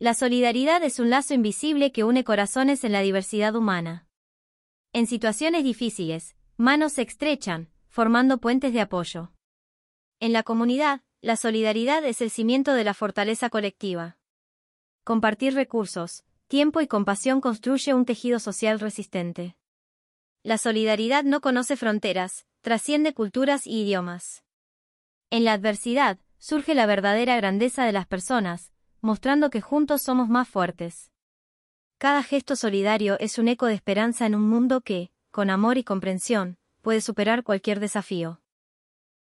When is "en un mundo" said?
34.24-34.80